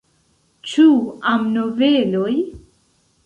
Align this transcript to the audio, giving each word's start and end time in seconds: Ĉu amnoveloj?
Ĉu 0.69 0.85
amnoveloj? 1.33 2.33